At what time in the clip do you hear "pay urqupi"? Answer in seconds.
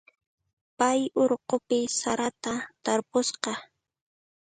0.77-1.79